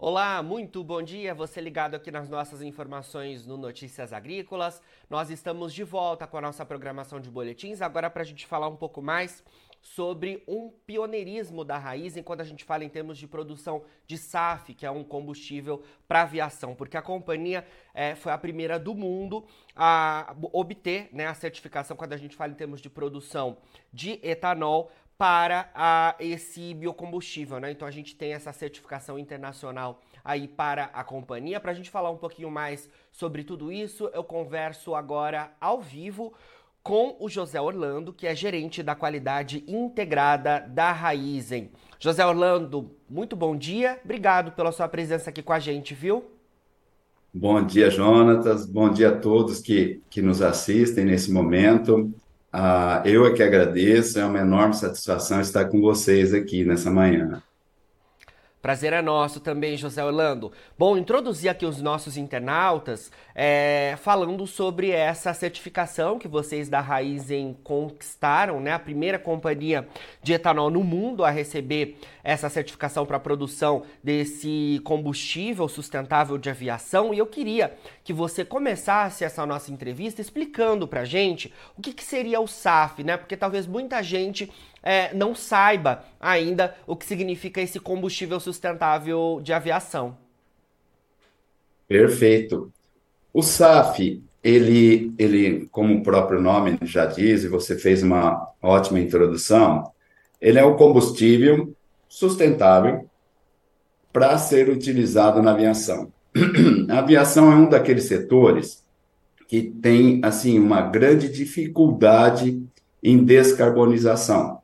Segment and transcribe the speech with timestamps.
[0.00, 1.34] Olá, muito bom dia.
[1.34, 4.80] Você ligado aqui nas nossas informações no Notícias Agrícolas.
[5.10, 8.68] Nós estamos de volta com a nossa programação de boletins, agora para a gente falar
[8.68, 9.42] um pouco mais
[9.82, 14.72] sobre um pioneirismo da raiz enquanto a gente fala em termos de produção de SAF,
[14.72, 19.44] que é um combustível para aviação, porque a companhia é, foi a primeira do mundo
[19.74, 23.56] a obter né, a certificação quando a gente fala em termos de produção
[23.92, 27.72] de etanol para a, esse biocombustível, né?
[27.72, 31.58] Então a gente tem essa certificação internacional aí para a companhia.
[31.58, 36.32] Para a gente falar um pouquinho mais sobre tudo isso, eu converso agora ao vivo
[36.84, 41.72] com o José Orlando, que é gerente da qualidade integrada da Raizen.
[41.98, 44.00] José Orlando, muito bom dia.
[44.04, 46.24] Obrigado pela sua presença aqui com a gente, viu?
[47.34, 48.64] Bom dia, Jonatas.
[48.64, 52.14] Bom dia a todos que, que nos assistem nesse momento.
[52.60, 57.40] Ah, eu é que agradeço, é uma enorme satisfação estar com vocês aqui nessa manhã.
[58.60, 60.50] Prazer é nosso também, José Orlando.
[60.76, 67.56] Bom, introduzir aqui os nossos internautas é, falando sobre essa certificação que vocês da Raizen
[67.62, 68.72] conquistaram, né?
[68.72, 69.86] A primeira companhia
[70.20, 76.50] de etanol no mundo a receber essa certificação para a produção desse combustível sustentável de
[76.50, 77.14] aviação.
[77.14, 82.04] E eu queria que você começasse essa nossa entrevista explicando para gente o que, que
[82.04, 83.16] seria o SAF, né?
[83.16, 84.50] Porque talvez muita gente
[84.82, 90.16] é, não saiba ainda o que significa esse combustível sustentável de aviação.
[91.86, 92.72] Perfeito.
[93.32, 99.00] O SAF, ele, ele, como o próprio nome já diz, e você fez uma ótima
[99.00, 99.90] introdução,
[100.40, 101.74] ele é um combustível
[102.08, 103.08] sustentável
[104.12, 106.12] para ser utilizado na aviação.
[106.88, 108.84] A aviação é um daqueles setores
[109.46, 112.62] que tem assim uma grande dificuldade
[113.02, 114.60] em descarbonização.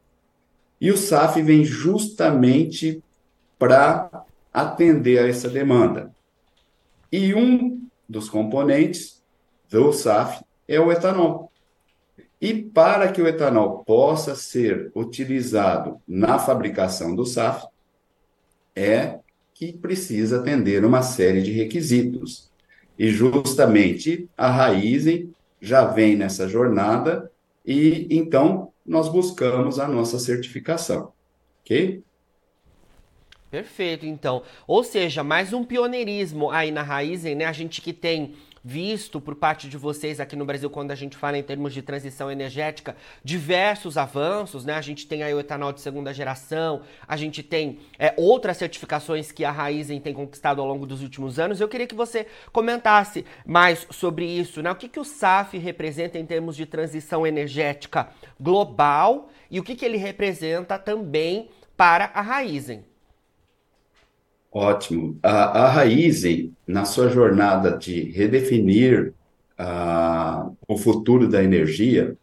[0.84, 3.02] E o SAF vem justamente
[3.58, 6.14] para atender a essa demanda.
[7.10, 9.24] E um dos componentes
[9.70, 11.50] do SAF é o etanol.
[12.38, 17.66] E para que o etanol possa ser utilizado na fabricação do SAF,
[18.76, 19.20] é
[19.54, 22.50] que precisa atender uma série de requisitos.
[22.98, 27.32] E justamente a Raizen já vem nessa jornada
[27.64, 31.12] e então nós buscamos a nossa certificação,
[31.60, 32.02] ok?
[33.50, 34.42] Perfeito, então.
[34.66, 37.44] Ou seja, mais um pioneirismo aí na Raizen, né?
[37.44, 41.18] A gente que tem visto por parte de vocês aqui no Brasil, quando a gente
[41.18, 44.72] fala em termos de transição energética, diversos avanços, né?
[44.72, 49.30] A gente tem aí o etanol de segunda geração, a gente tem é, outras certificações
[49.30, 51.60] que a Raizen tem conquistado ao longo dos últimos anos.
[51.60, 54.70] Eu queria que você comentasse mais sobre isso, né?
[54.70, 58.08] O que, que o SAF representa em termos de transição energética
[58.40, 62.82] global e o que, que ele representa também para a Raizen.
[64.54, 65.18] Ótimo.
[65.20, 69.12] A, a Raizen, na sua jornada de redefinir
[69.58, 72.16] a, o futuro da energia,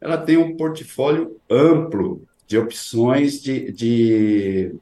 [0.00, 4.74] ela tem um portfólio amplo de opções de, de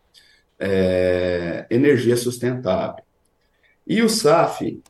[0.56, 3.02] é, energia sustentável.
[3.84, 4.80] E o SAF,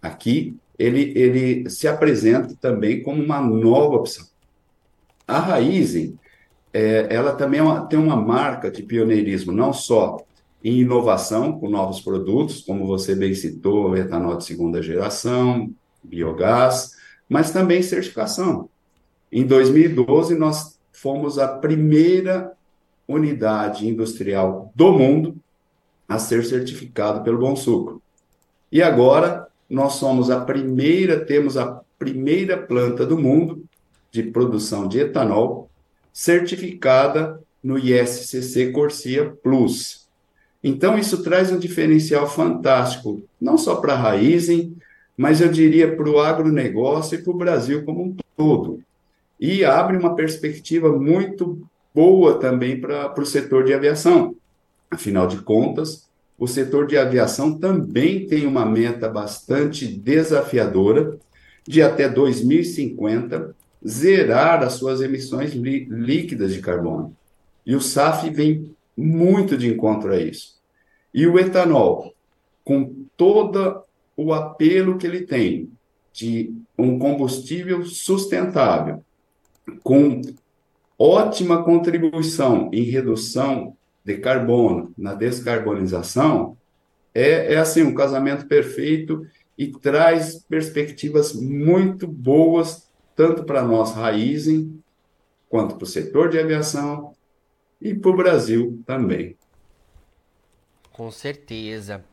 [0.00, 4.26] aqui, ele, ele se apresenta também como uma nova opção.
[5.28, 6.18] A Raizen,
[6.72, 10.16] é, ela também é uma, tem uma marca de pioneirismo, não só
[10.64, 16.92] em inovação com novos produtos, como você bem citou, etanol de segunda geração, biogás,
[17.28, 18.68] mas também certificação.
[19.30, 22.52] Em 2012, nós fomos a primeira
[23.08, 25.36] unidade industrial do mundo
[26.08, 28.00] a ser certificado pelo Bom Sucro.
[28.70, 33.64] E agora nós somos a primeira, temos a primeira planta do mundo
[34.10, 35.70] de produção de etanol
[36.12, 40.01] certificada no ISCC Corsia Plus,
[40.62, 44.76] então, isso traz um diferencial fantástico, não só para a Raizen,
[45.16, 48.80] mas eu diria para o agronegócio e para o Brasil como um todo.
[49.40, 51.60] E abre uma perspectiva muito
[51.92, 54.36] boa também para o setor de aviação.
[54.88, 61.18] Afinal de contas, o setor de aviação também tem uma meta bastante desafiadora
[61.66, 63.54] de até 2050
[63.86, 67.16] zerar as suas emissões líquidas de carbono.
[67.66, 70.60] E o SAF vem muito de encontro a isso.
[71.12, 72.14] E o etanol,
[72.64, 73.82] com todo
[74.16, 75.70] o apelo que ele tem
[76.12, 79.02] de um combustível sustentável,
[79.82, 80.20] com
[80.98, 86.56] ótima contribuição em redução de carbono, na descarbonização,
[87.14, 94.82] é, é assim um casamento perfeito e traz perspectivas muito boas tanto para nós Raizen
[95.48, 97.14] quanto para o setor de aviação
[97.82, 99.36] e para o Brasil também.
[100.92, 102.04] Com certeza.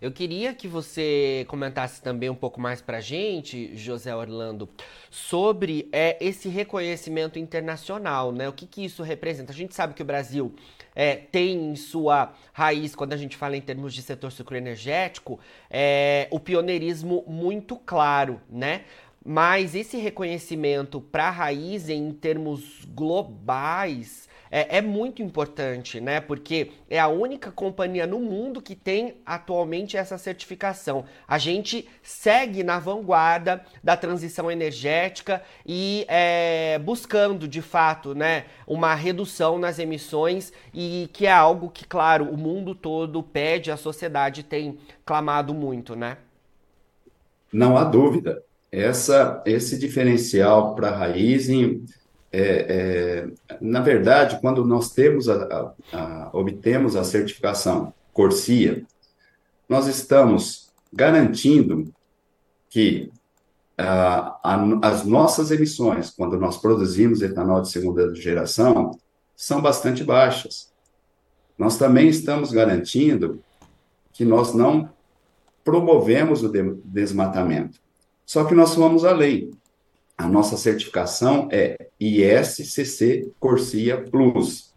[0.00, 4.68] Eu queria que você comentasse também um pouco mais para gente, José Orlando,
[5.10, 8.48] sobre é, esse reconhecimento internacional, né?
[8.48, 9.52] O que, que isso representa?
[9.52, 10.52] A gente sabe que o Brasil
[10.94, 16.28] é, tem em sua raiz, quando a gente fala em termos de setor sucroenergético, é,
[16.30, 18.84] o pioneirismo muito claro, né?
[19.24, 26.20] Mas esse reconhecimento para a raiz em termos globais é, é, muito importante, né?
[26.20, 31.04] Porque é a única companhia no mundo que tem atualmente essa certificação.
[31.26, 38.94] A gente segue na vanguarda da transição energética e é, buscando, de fato, né, uma
[38.94, 44.44] redução nas emissões e que é algo que, claro, o mundo todo pede, a sociedade
[44.44, 46.18] tem clamado muito, né?
[47.52, 48.40] Não há dúvida.
[48.70, 51.84] Essa, esse diferencial para a raiz em
[52.36, 55.34] é, é, na verdade, quando nós temos a,
[55.92, 58.84] a, a, obtemos a certificação Corsia,
[59.68, 61.92] nós estamos garantindo
[62.68, 63.10] que
[64.42, 68.98] as nossas emissões, quando nós produzimos etanol de segunda geração,
[69.34, 70.72] são bastante baixas.
[71.58, 73.42] Nós também estamos garantindo
[74.12, 74.88] que nós não
[75.64, 76.52] promovemos o
[76.84, 77.80] desmatamento.
[78.26, 79.50] Só que nós vamos além
[80.16, 84.72] a nossa certificação é ISCC Corsia Plus.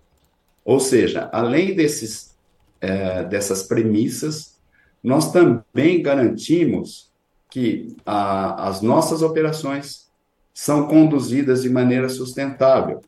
[0.65, 2.35] Ou seja, além desses,
[2.81, 4.57] é, dessas premissas,
[5.03, 7.11] nós também garantimos
[7.49, 10.07] que a, as nossas operações
[10.53, 13.01] são conduzidas de maneira sustentável,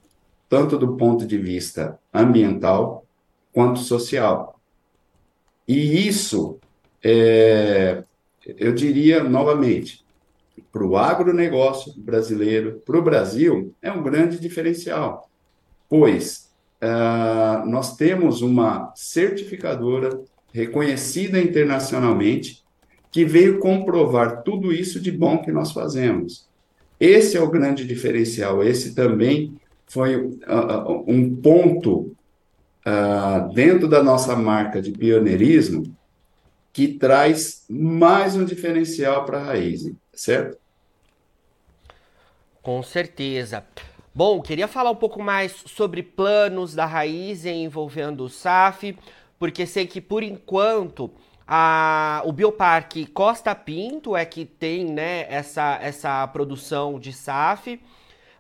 [0.48, 3.06] tanto do ponto de vista ambiental
[3.52, 4.60] quanto social.
[5.68, 6.60] E isso,
[7.04, 8.04] é,
[8.46, 10.06] eu diria novamente,
[10.72, 15.30] para o agronegócio brasileiro, para o Brasil, é um grande diferencial,
[15.90, 16.50] pois
[16.82, 20.22] uh, nós temos uma certificadora
[20.54, 22.64] reconhecida internacionalmente
[23.12, 26.48] que veio comprovar tudo isso de bom que nós fazemos.
[27.00, 28.64] Esse é o grande diferencial.
[28.64, 29.56] Esse também
[29.88, 32.16] foi uh, um ponto
[32.86, 35.84] uh, dentro da nossa marca de pioneirismo
[36.72, 40.59] que traz mais um diferencial para a raiz certo?
[42.62, 43.66] Com certeza.
[44.14, 48.98] Bom, queria falar um pouco mais sobre planos da raiz envolvendo o SAF,
[49.38, 51.12] porque sei que por enquanto
[51.48, 57.82] a, o Bioparque Costa Pinto é que tem né, essa, essa produção de SAF,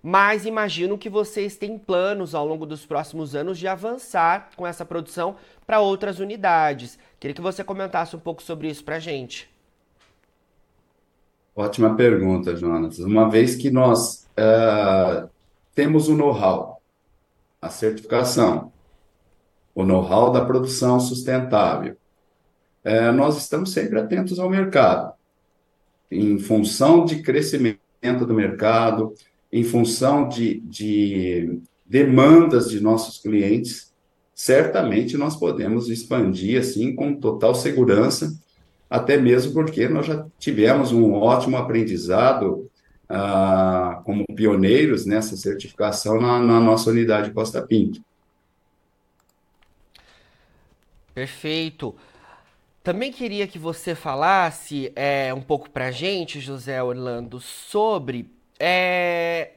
[0.01, 4.85] mas imagino que vocês têm planos ao longo dos próximos anos de avançar com essa
[4.85, 5.35] produção
[5.65, 6.99] para outras unidades.
[7.19, 9.49] Queria que você comentasse um pouco sobre isso para a gente.
[11.59, 12.99] Ótima pergunta, Jonas.
[12.99, 15.29] Uma vez que nós uh,
[15.75, 16.81] temos o know-how,
[17.61, 18.71] a certificação,
[19.75, 21.97] o know-how da produção sustentável,
[22.85, 25.11] uh, nós estamos sempre atentos ao mercado,
[26.09, 29.13] em função de crescimento do mercado,
[29.51, 33.93] em função de, de demandas de nossos clientes,
[34.33, 38.33] certamente nós podemos expandir assim com total segurança
[38.89, 42.69] até mesmo porque nós já tivemos um ótimo aprendizado
[43.07, 48.01] ah, como pioneiros nessa certificação na, na, nossa unidade Costa Pinto.
[51.13, 51.95] Perfeito.
[52.83, 59.51] Também queria que você falasse é, um pouco para gente, José Orlando, sobre é,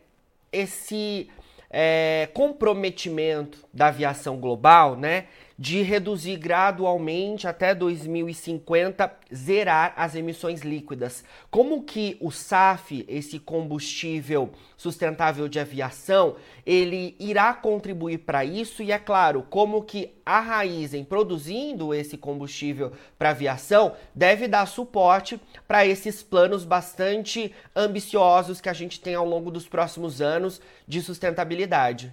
[0.50, 1.28] esse
[1.70, 5.26] é, comprometimento da aviação global, né?
[5.62, 11.22] De reduzir gradualmente até 2050 zerar as emissões líquidas.
[11.52, 16.34] Como que o SAF, esse combustível sustentável de aviação,
[16.66, 22.90] ele irá contribuir para isso e é claro, como que a Raizen produzindo esse combustível
[23.16, 29.24] para aviação deve dar suporte para esses planos bastante ambiciosos que a gente tem ao
[29.24, 32.12] longo dos próximos anos de sustentabilidade.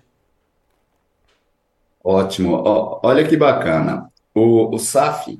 [2.03, 2.61] Ótimo.
[3.03, 4.09] olha que bacana.
[4.33, 5.39] O, o SAF,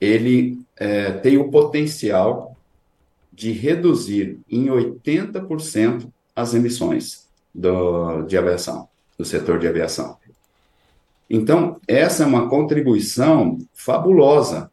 [0.00, 2.56] ele é, tem o potencial
[3.32, 10.16] de reduzir em 80% as emissões do, de aviação, do setor de aviação.
[11.30, 14.70] Então, essa é uma contribuição fabulosa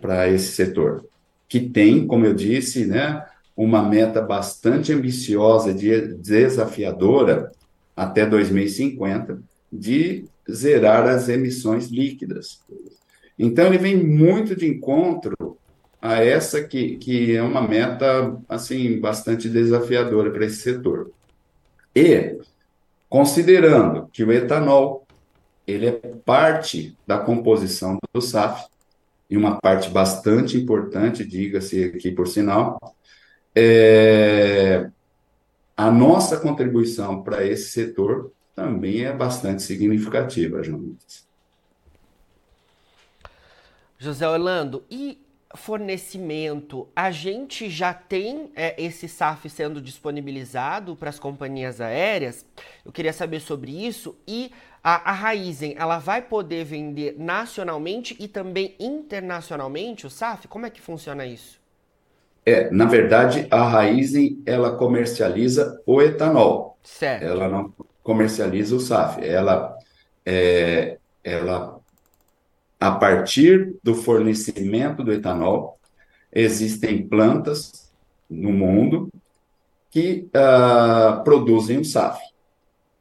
[0.00, 1.04] para esse setor,
[1.48, 3.24] que tem, como eu disse, né,
[3.56, 7.50] uma meta bastante ambiciosa, de, desafiadora,
[7.96, 9.40] até 2050,
[9.72, 12.62] de zerar as emissões líquidas.
[13.38, 15.58] Então, ele vem muito de encontro
[16.00, 21.10] a essa que, que é uma meta, assim, bastante desafiadora para esse setor.
[21.94, 22.38] E,
[23.08, 25.06] considerando que o etanol
[25.66, 25.92] ele é
[26.24, 28.66] parte da composição do SAF,
[29.28, 32.78] e uma parte bastante importante, diga-se aqui por sinal,
[33.54, 34.88] é,
[35.76, 41.26] a nossa contribuição para esse setor também é bastante significativa, Jonas.
[43.98, 45.22] José Orlando, e
[45.54, 52.46] fornecimento, a gente já tem é, esse SAF sendo disponibilizado para as companhias aéreas?
[52.84, 54.16] Eu queria saber sobre isso.
[54.26, 54.50] E
[54.82, 60.48] a, a Raizen, ela vai poder vender nacionalmente e também internacionalmente o SAF?
[60.48, 61.60] Como é que funciona isso?
[62.44, 66.78] É, na verdade, a Raizen, ela comercializa o etanol.
[66.82, 67.24] Certo.
[67.24, 67.74] Ela não
[68.06, 69.20] comercializa o SAF.
[69.20, 69.76] Ela,
[70.24, 71.80] é, ela
[72.78, 75.76] a partir do fornecimento do etanol,
[76.32, 77.90] existem plantas
[78.30, 79.10] no mundo
[79.90, 82.20] que uh, produzem o SAF.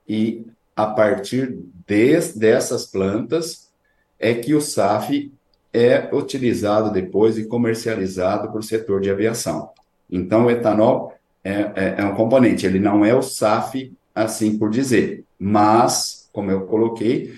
[0.09, 0.43] E
[0.75, 3.71] a partir de, dessas plantas
[4.19, 5.31] é que o SAF
[5.71, 9.69] é utilizado depois e comercializado para o setor de aviação.
[10.09, 14.69] Então, o etanol é, é, é um componente, ele não é o SAF, assim por
[14.69, 17.33] dizer, mas, como eu coloquei,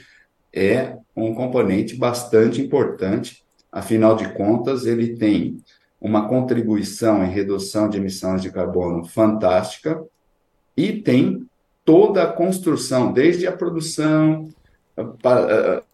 [0.54, 5.58] é um componente bastante importante, afinal de contas, ele tem
[6.00, 10.04] uma contribuição em redução de emissões de carbono fantástica
[10.76, 11.48] e tem
[11.84, 14.48] toda a construção, desde a produção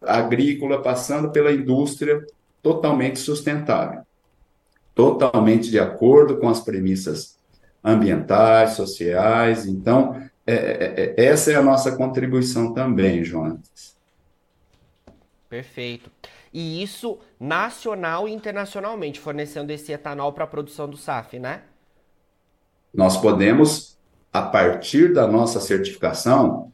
[0.01, 2.25] agrícola, passando pela indústria,
[2.61, 4.01] totalmente sustentável,
[4.95, 7.37] totalmente de acordo com as premissas
[7.83, 9.65] ambientais, sociais.
[9.65, 13.95] Então, é, é, é essa é a nossa contribuição também, Jonas.
[15.49, 16.11] Perfeito.
[16.53, 21.61] E isso nacional e internacionalmente, fornecendo esse etanol para a produção do SAF, né?
[22.93, 23.97] Nós podemos,
[24.31, 26.71] a partir da nossa certificação,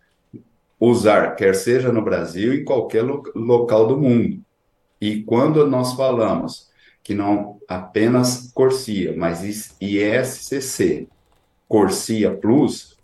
[0.79, 4.41] usar, quer seja no Brasil e qualquer lo local do mundo.
[4.99, 6.69] E quando nós falamos
[7.01, 11.07] que não apenas Corsia, mas ISCC,
[11.67, 12.97] Corsia Plus,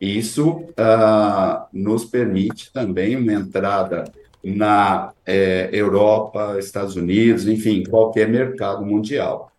[0.00, 4.04] isso uh, nos permite também uma entrada
[4.42, 9.50] na é, Europa, Estados Unidos, enfim, qualquer mercado mundial.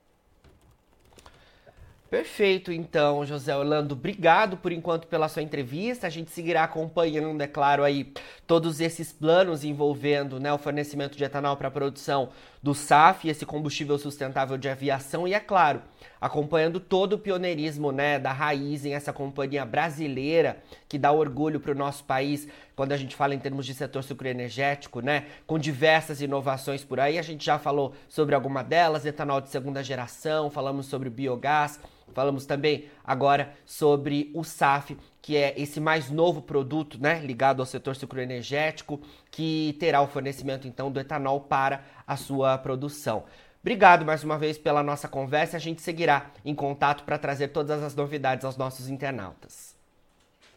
[2.09, 3.91] Perfeito, então, José Orlando.
[3.91, 6.07] Obrigado por enquanto pela sua entrevista.
[6.07, 8.11] A gente seguirá acompanhando, é claro, aí
[8.47, 12.29] todos esses planos envolvendo né, o fornecimento de etanol para a produção
[12.63, 15.83] do SAF, esse combustível sustentável de aviação, e é claro,
[16.19, 21.71] acompanhando todo o pioneirismo né, da raiz em essa companhia brasileira que dá orgulho para
[21.71, 25.25] o nosso país quando a gente fala em termos de setor sucroenergético, né?
[25.45, 27.19] Com diversas inovações por aí.
[27.19, 31.77] A gente já falou sobre alguma delas, etanol de segunda geração, falamos sobre biogás,
[32.13, 37.65] falamos também agora sobre o SAF, que é esse mais novo produto, né, ligado ao
[37.65, 38.99] setor sucroenergético,
[39.29, 43.23] que terá o fornecimento então do etanol para a sua produção.
[43.61, 45.57] Obrigado mais uma vez pela nossa conversa.
[45.57, 49.75] A gente seguirá em contato para trazer todas as novidades aos nossos internautas.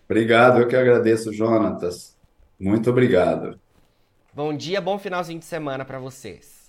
[0.05, 2.17] Obrigado, eu que agradeço, Jonatas.
[2.59, 3.59] Muito obrigado.
[4.33, 6.62] Bom dia, bom finalzinho de semana para vocês.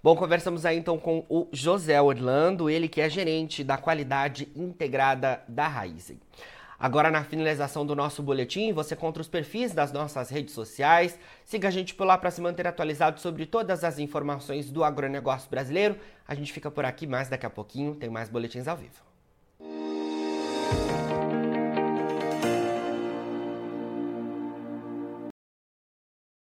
[0.00, 5.42] Bom, conversamos aí então com o José Orlando, ele que é gerente da qualidade integrada
[5.48, 6.20] da Raizen.
[6.78, 11.18] Agora, na finalização do nosso boletim, você encontra os perfis das nossas redes sociais.
[11.44, 15.50] Siga a gente por lá para se manter atualizado sobre todas as informações do agronegócio
[15.50, 15.96] brasileiro.
[16.28, 19.07] A gente fica por aqui, mas daqui a pouquinho tem mais boletins ao vivo.